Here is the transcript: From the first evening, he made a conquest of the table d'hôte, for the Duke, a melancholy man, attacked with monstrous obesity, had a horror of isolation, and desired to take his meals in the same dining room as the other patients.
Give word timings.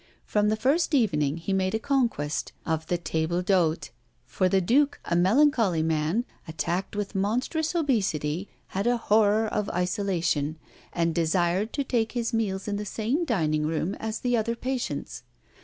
From 0.25 0.49
the 0.49 0.55
first 0.55 0.95
evening, 0.95 1.37
he 1.37 1.53
made 1.53 1.75
a 1.75 1.79
conquest 1.79 2.53
of 2.65 2.87
the 2.87 2.97
table 2.97 3.43
d'hôte, 3.43 3.91
for 4.25 4.49
the 4.49 4.59
Duke, 4.59 4.99
a 5.05 5.15
melancholy 5.15 5.83
man, 5.83 6.25
attacked 6.47 6.95
with 6.95 7.13
monstrous 7.13 7.75
obesity, 7.75 8.49
had 8.69 8.87
a 8.87 8.97
horror 8.97 9.45
of 9.47 9.69
isolation, 9.69 10.57
and 10.91 11.13
desired 11.13 11.71
to 11.73 11.83
take 11.83 12.13
his 12.13 12.33
meals 12.33 12.67
in 12.67 12.77
the 12.77 12.83
same 12.83 13.25
dining 13.25 13.67
room 13.67 13.93
as 13.99 14.21
the 14.21 14.35
other 14.35 14.55
patients. 14.55 15.21